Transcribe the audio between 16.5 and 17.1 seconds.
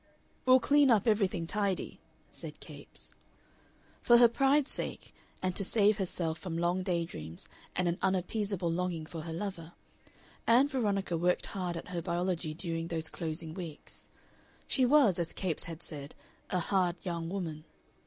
hard